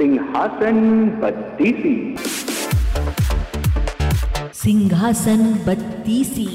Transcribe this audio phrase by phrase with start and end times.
[0.00, 0.76] सिंहासन
[1.22, 2.16] बत्तीसी।
[4.54, 6.46] सिंहासन बत्तीसी।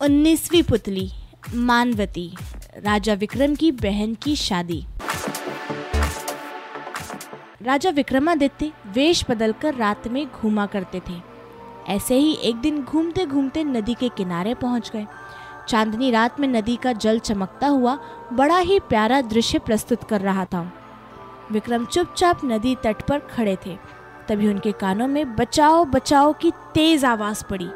[0.00, 1.10] उन्नीसवीं पुतली
[1.54, 2.36] मानवती
[2.76, 4.84] राजा विक्रम की बहन की शादी।
[7.62, 11.20] राजा विक्रमादित्य वेश बदलकर रात में घूमा करते थे।
[11.88, 15.06] ऐसे ही एक दिन घूमते घूमते नदी के किनारे पहुँच गए।
[15.70, 17.98] चांदनी रात में नदी का जल चमकता हुआ
[18.32, 20.72] बड़ा ही प्यारा दृश्य प्रस्तुत कर रहा था।
[21.52, 23.76] विक्रम चुपचाप नदी तट पर खड़े थे।
[24.28, 27.66] तभी उनके कानों में बचाओ बचाओ की तेज आवाज़ पड़ी।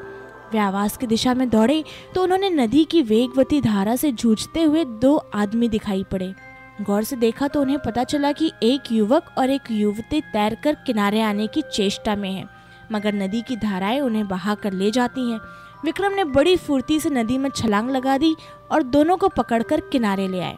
[0.52, 1.84] वे आवाज़ की दिशा में दौड़े
[2.15, 6.34] तो उन्होंने नदी की वेगवती धारा से जूझते हुए दो आदमी दिखाई पड़े।
[6.82, 11.20] गौर से देखा तो उन्हें पता चला कि एक युवक और एक युवती तैरकर किनारे
[11.23, 12.45] आने की चेष्टा में है।
[12.92, 15.40] मगर नदी की धाराएँ उन्हें बहा कर ले जाती हैं।
[15.84, 18.37] विक्रम ने बड़ी फुर्ती से नदी में छलांग लगा दी
[18.70, 20.57] और दोनों को पकड़कर किनारे ले आए।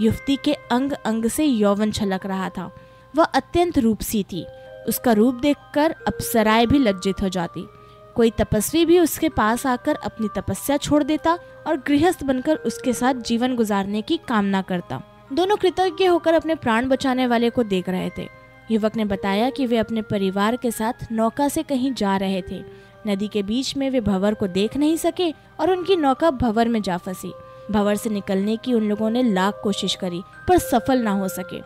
[0.00, 2.74] युवती के अंग अंग से यौवन छलक रहा था।
[3.16, 4.46] वह अत्यंत रूपसी थी।
[4.88, 7.68] उसका रूप देखकर अप्सराएँ भी लज्जित हो जाती।
[8.14, 13.14] कोई तपस्वी भी उसके पास आकर अपनी तपस्या छोड़ देता और गृहस्थ बनकर उसके साथ
[13.14, 18.10] जीवन गुजारने की कामना करता। दोनों कृतज्ञ होकर अपने प्राण बचाने वाले को देख रहे
[18.18, 18.28] थे।
[18.70, 22.87] युवक ने बताया कि वे अपने परिवार के साथ नौका से कहीं जा रहे थे।
[23.06, 26.80] नदी के बीच में वे भंवर को देख नहीं सके और उनकी नौका भंवर में
[26.82, 27.32] जा फंसी।
[27.70, 31.60] भंवर से निकलने की उन लोगों ने लाख कोशिश करी, पर सफल ना हो सके।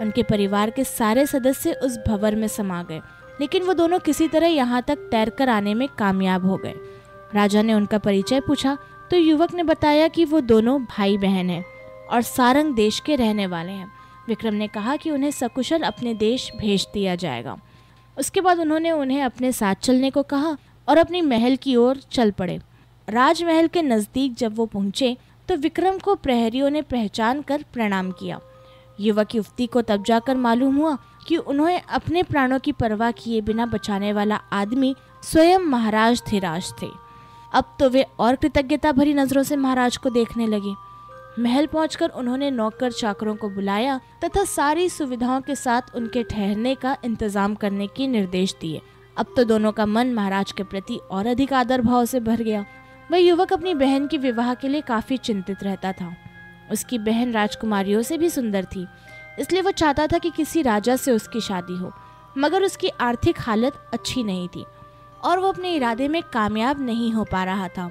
[0.00, 3.00] उनके परिवार के सारे सदस्य उस भंवर में समा गए,
[3.40, 6.74] लेकिन वो दोनों किसी तरह यहाँ तक तैरकर आने में कामयाब हो गए।
[7.34, 8.76] राजा ने उनका परिचय पूछा
[9.10, 11.64] तो युवक ने बताया कि वो दोनों भाई बहन हैं
[12.10, 13.90] और सारंग देश के रहने वाले हैं।
[14.28, 17.56] विक्रम ने कहा कि उन्हें सकुशल अपने देश भेज दिया जाएगा।
[18.16, 20.56] उसके बाद उन्होंने उन्हें अपने साथ चलने को कहा
[20.90, 22.60] और अपनी महल की ओर चल पड़े।
[23.08, 25.16] राजमहल के नज़दीक जब वो पहुँचे
[25.48, 28.40] तो विक्रम को प्रहरियों ने पहचान कर प्रणाम किया।
[29.00, 30.96] युवक युवती को तब जाकर मालूम हुआ
[31.28, 36.88] कि उन्हें अपने प्राणों की परवाह किए बिना बचाने वाला आदमी स्वयं महाराज धीराज थे।
[37.52, 40.74] अब तो वे और कृतज्ञता भरी नज़रों से महाराज को देखने लगे।
[41.38, 46.96] महल पहुंचकर उन्होंने नौकर चाकरों को बुलाया तथा सारी सुविधाओं के साथ उनके ठहरने का
[47.04, 48.80] इंतज़ाम करने के निर्देश दिए।
[49.16, 52.64] अब तो दोनों का मन महाराज के प्रति और अधिक आदर भाव से भर गया।
[53.10, 56.14] वह युवक अपनी बहन के विवाह के लिए काफ़ी चिंतित रहता था।
[56.72, 58.86] उसकी बहन राजकुमारियों से भी सुंदर थी,
[59.38, 61.92] इसलिए वो चाहता था कि किसी राजा से उसकी शादी हो,
[62.38, 64.64] मगर उसकी आर्थिक हालत अच्छी नहीं थी
[65.22, 67.90] और वो अपने इरादे में कामयाब नहीं हो पा रहा था।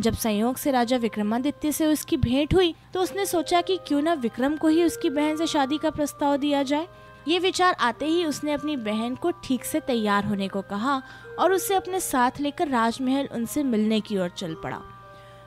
[0.00, 4.12] जब संयोग से राजा विक्रमादित्य से उसकी भेंट हुई तो उसने सोचा कि क्यों ना
[4.16, 6.86] विक्रम को ही उसकी बहन से शादी का प्रस्ताव दिया जाए।
[7.28, 11.00] ये विचार आते ही उसने अपनी बहन को ठीक से तैयार होने को कहा
[11.38, 14.80] और उसे अपने साथ लेकर राजमहल उनसे मिलने की ओर चल पड़ा।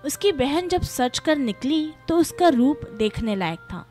[0.05, 3.85] उसकी बहन जब सच कर निकली तो उसका रूप देखने लायक था।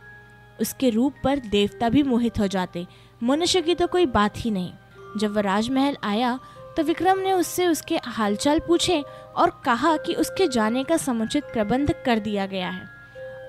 [0.60, 2.87] उसके रूप पर देवता भी मोहित हो जाते।
[3.22, 4.72] मनुष्य की तो कोई बात ही नहीं।
[5.19, 6.38] जब वह राजमहल आया
[6.76, 9.03] तो विक्रम ने उससे उसके हालचाल पूछे
[9.37, 13.01] और कहा कि उसके जाने का समुचित प्रबंध कर दिया गया है।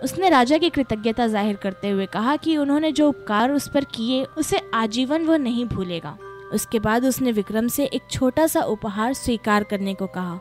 [0.03, 4.23] उसने राजा की कृतज्ञता ज़ाहिर करते हुए कहा कि उन्होंने जो उपकार उस पर किए,
[4.23, 6.17] उसे आजीवन वो नहीं भूलेगा।
[6.53, 10.39] उसके बाद उसने विक्रम से एक छोटा सा उपहार स्वीकार करने को कहा।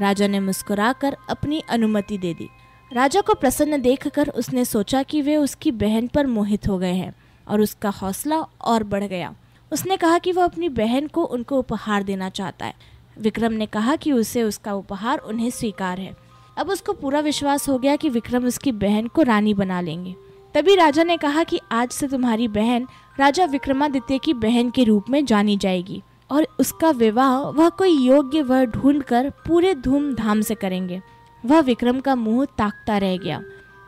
[0.00, 2.48] राजा ने मुस्कुराकर अपनी अनुमति दे दी।
[2.90, 7.14] राजा को प्रसन्न देखकर उसने सोचा कि वे उसकी बहन पर मोहित हो गए हैं
[7.46, 9.34] और उसका हौसला और बढ़ गया।
[9.72, 12.74] उसने कहा कि वह अपनी बहन को उनको उपहार देना चाहता है।
[13.20, 16.14] विक्रम ने कहा कि उसे उसका उपहार उन्हें स्वीकार है।
[16.58, 20.14] अब उसको पूरा विश्वास हो गया कि विक्रम उसकी बहन को रानी बना लेंगे।
[20.54, 22.86] तभी राजा ने कहा कि आज से तुम्हारी बहन
[23.20, 28.42] राजा विक्रमादित्य की बहन के रूप में जानी जाएगी और उसका विवाह वह कोई योग्य
[28.42, 31.02] वर ढूंढ कर पूरे धूमधाम से करेंगे।
[31.46, 33.42] वह विक्रम का मुँह ताकता रह गया।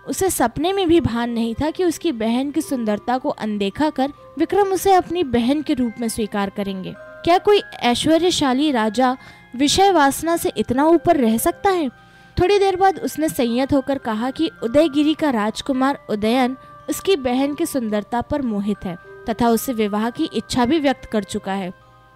[0.09, 4.13] उसे सपने में भी भान नहीं था कि उसकी बहन की सुंदरता को अनदेखा कर
[4.39, 9.17] विक्रम उसे अपनी बहन के रूप में स्वीकार करेंगे। क्या कोई ऐश्वर्यशाली राजा
[9.57, 11.91] विषय वासना से इतना ऊपर रह सकता है?
[12.37, 16.57] थोड़ी देर बाद उसने संयत होकर कहा कि उदयगिरी का राजकुमार उदयन
[16.91, 18.97] उसकी बहन की सुंदरता पर मोहित है,
[19.29, 21.73] तथा उसे विवाह की इच्छा भी व्यक्त कर चुका है।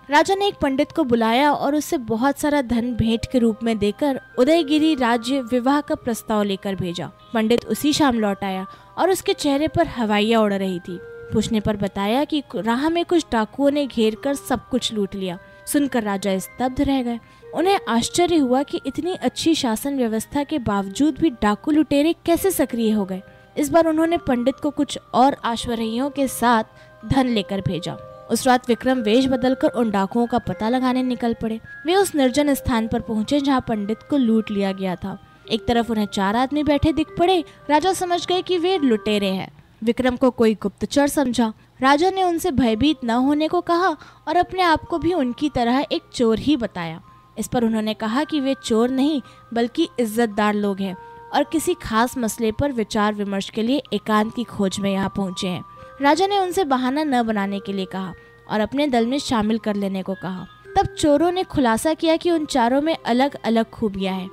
[0.08, 3.76] राजा ने एक पंडित को बुलाया और उसे बहुत सारा धन भेंट के रूप में
[3.78, 8.66] देकर उदयगिरी राज्य विवाह का प्रस्ताव लेकर भेजा। पंडित उसी शाम लौट आया
[8.98, 10.98] और उसके चेहरे पर हवाइया उड़ रही थी।
[11.32, 15.38] पूछने पर बताया कि राह में कुछ डाकुओं ने घेर कर सब कुछ लूट लिया।
[15.72, 17.18] सुनकर राजा स्तब्ध रह गए।
[17.54, 22.90] उन्हें आश्चर्य हुआ कि इतनी अच्छी शासन व्यवस्था के बावजूद भी डाकू लुटेरे कैसे सक्रिय
[22.90, 23.22] हो गए।
[23.58, 26.64] इस बार उन्होंने पंडित को कुछ और आश्वरियों के साथ
[27.06, 27.96] धन लेकर भेजा।
[28.30, 32.54] उस रात विक्रम वेश बदलकर उन डाकुओं का पता लगाने निकल पड़े। वे उस निर्जन
[32.54, 35.18] स्थान पर पहुँचे जहाँ पंडित को लूट लिया गया था।
[35.50, 39.50] एक तरफ़ उन्हें चार आदमी बैठे दिख पड़े। राजा समझ गए कि वे लुटेरे हैं।
[39.84, 43.88] विक्रम को कोई गुप्तचर समझा। राजा ने उनसे भयभीत न होने को कहा
[44.28, 47.00] और अपने आप को भी उनकी तरह एक चोर ही बताया।
[47.38, 49.20] इस पर उन्होंने कहा कि वे चोर नहीं,
[49.54, 50.96] बल्कि इज्जतदार लोग हैं
[51.34, 55.48] और किसी खास मसले पर विचार विमर्श के लिए एकांत की खोज में यहाँ पहुँचे
[55.48, 55.64] हैं।
[56.00, 58.12] राजा ने उनसे बहाना न बनाने के लिए कहा
[58.50, 60.46] और अपने दल में शामिल कर लेने को कहा।
[60.76, 64.30] तब चोरों ने खुलासा किया कि उन चारों में अलग अलग खूबियाँ हैं।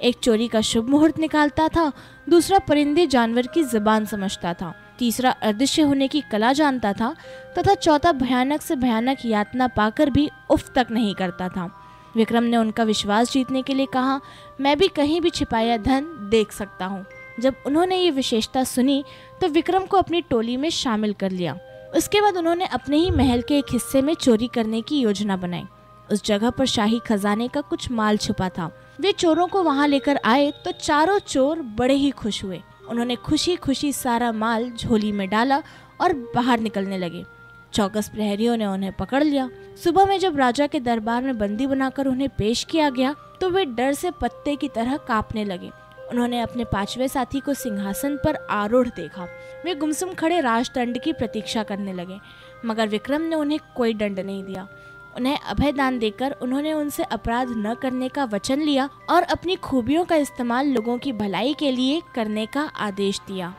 [0.00, 1.92] एक चोरी का शुभ मुहूर्त निकालता था,
[2.28, 7.14] दूसरा परिंदे जानवर की जबान समझता था, तीसरा अदृश्य होने की कला जानता था,
[7.58, 11.70] तथा चौथा भयानक से भयानक यातना पाकर भी उफ तक नहीं करता था।
[12.16, 14.20] विक्रम ने उनका विश्वास जीतने के लिए कहा,
[14.60, 17.04] मैं भी कहीं भी छिपाया धन देख सकता हूँ।
[17.40, 19.04] जब उन्होंने ये विशेषता सुनी
[19.40, 21.56] तो विक्रम को अपनी टोली में शामिल कर लिया।
[21.96, 25.64] उसके बाद उन्होंने अपने ही महल के एक हिस्से में चोरी करने की योजना बनाई।
[26.08, 28.70] उस जगह पर शाही खजाने का कुछ माल छुपा था।
[29.00, 33.56] वे चोरों को वहाँ लेकर आए तो चारों चोर बड़े ही खुश हुए। उन्होंने खुशी
[33.56, 35.62] खुशी सारा माल झोली में डाला
[36.00, 37.24] और बाहर निकलने लगे।
[37.72, 39.48] चौकस प्रहरियों ने उन्हें पकड़ लिया।
[39.84, 43.64] सुबह में जब राजा के दरबार में बंदी बनाकर उन्हें पेश किया गया तो वे
[43.66, 45.70] डर से पत्ते की तरह कांपने लगे।
[46.10, 49.26] उन्होंने अपने पांचवे साथी को सिंहासन पर आरूढ़ देखा।
[49.64, 52.18] वे गुमसुम खड़े राजदंड की प्रतीक्षा करने लगे,
[52.64, 54.66] मगर विक्रम ने उन्हें कोई दंड नहीं दिया।
[55.16, 60.04] उन्हें अभय दान देकर उन्होंने उनसे अपराध न करने का वचन लिया और अपनी खूबियों
[60.04, 63.54] का इस्तेमाल लोगों की भलाई के लिए करने का आदेश दिया।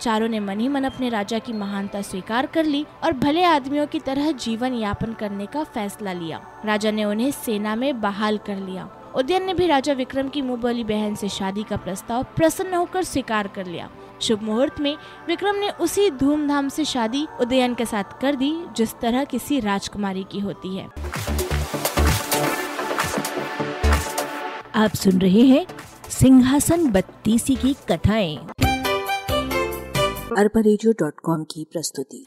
[0.00, 3.86] चारों ने मन ही मन अपने राजा की महानता स्वीकार कर ली और भले आदमियों
[3.86, 8.56] की तरह जीवन यापन करने का फैसला लिया। राजा ने उन्हें सेना में बहाल कर
[8.56, 12.74] लिया। उदयन ने भी राजा विक्रम की मुँह बोली बहन से शादी का प्रस्ताव प्रसन्न
[12.74, 13.88] होकर स्वीकार कर लिया।
[14.20, 14.96] शुभ मुहूर्त में
[15.28, 20.26] विक्रम ने उसी धूमधाम से शादी उदयन के साथ कर दी, जिस तरह किसी राजकुमारी
[20.32, 20.88] की होती है।
[24.74, 25.66] आप सुन रहे हैं
[26.10, 28.36] सिंहासन बत्तीसी की कथाएँ।
[30.38, 30.62] अरबा
[31.42, 32.24] की प्रस्तुति।